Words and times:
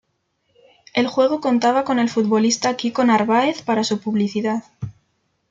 El 0.95 1.05
juego 1.05 1.41
contaba 1.41 1.83
con 1.83 1.99
el 1.99 2.09
futbolista 2.09 2.75
Kiko 2.75 3.03
Narváez 3.03 3.61
para 3.61 3.83
su 3.83 3.99
publicidad. 3.99 4.63